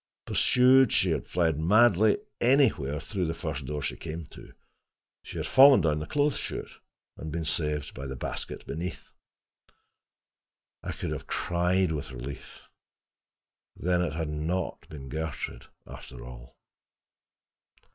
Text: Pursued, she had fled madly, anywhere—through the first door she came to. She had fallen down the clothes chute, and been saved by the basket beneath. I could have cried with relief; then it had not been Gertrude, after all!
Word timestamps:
Pursued, 0.25 0.91
she 0.91 1.11
had 1.11 1.27
fled 1.27 1.59
madly, 1.59 2.17
anywhere—through 2.39 3.25
the 3.25 3.35
first 3.35 3.67
door 3.67 3.83
she 3.83 3.95
came 3.95 4.25
to. 4.25 4.51
She 5.21 5.37
had 5.37 5.45
fallen 5.45 5.81
down 5.81 5.99
the 5.99 6.07
clothes 6.07 6.39
chute, 6.39 6.79
and 7.17 7.31
been 7.31 7.45
saved 7.45 7.93
by 7.93 8.07
the 8.07 8.15
basket 8.15 8.65
beneath. 8.65 9.11
I 10.81 10.91
could 10.91 11.11
have 11.11 11.27
cried 11.27 11.91
with 11.91 12.09
relief; 12.09 12.67
then 13.75 14.01
it 14.01 14.13
had 14.13 14.29
not 14.29 14.89
been 14.89 15.07
Gertrude, 15.07 15.67
after 15.85 16.25
all! 16.25 16.57